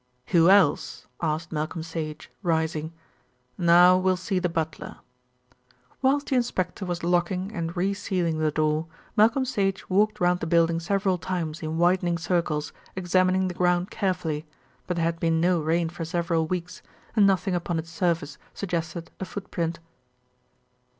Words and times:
"Who 0.29 0.49
else?" 0.49 1.05
asked 1.21 1.51
Malcolm 1.51 1.83
Sage, 1.83 2.31
rising. 2.41 2.91
"Now 3.55 3.99
we'll 3.99 4.17
see 4.17 4.39
the 4.39 4.49
butler." 4.49 4.97
Whilst 6.01 6.25
the 6.29 6.35
inspector 6.35 6.87
was 6.87 7.03
locking 7.03 7.51
and 7.53 7.77
re 7.77 7.93
sealing 7.93 8.39
the 8.39 8.49
door, 8.49 8.87
Malcolm 9.15 9.45
Sage 9.45 9.87
walked 9.91 10.19
round 10.19 10.39
the 10.39 10.47
building 10.47 10.79
several 10.79 11.19
times 11.19 11.61
in 11.61 11.77
widening 11.77 12.17
circles, 12.17 12.73
examining 12.95 13.47
the 13.47 13.53
ground 13.53 13.91
carefully; 13.91 14.47
but 14.87 14.97
there 14.97 15.05
had 15.05 15.19
been 15.19 15.39
no 15.39 15.61
rain 15.61 15.87
for 15.87 16.03
several 16.03 16.47
weeks, 16.47 16.81
and 17.15 17.27
nothing 17.27 17.53
upon 17.53 17.77
its 17.77 17.91
surface 17.91 18.39
suggested 18.55 19.11
a 19.19 19.25
footprint. 19.25 19.77